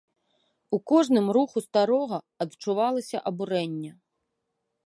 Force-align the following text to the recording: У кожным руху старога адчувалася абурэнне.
У 0.77 0.79
кожным 0.91 1.27
руху 1.37 1.57
старога 1.67 2.17
адчувалася 2.47 3.17
абурэнне. 3.33 3.91